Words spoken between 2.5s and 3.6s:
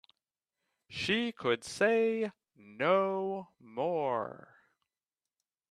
no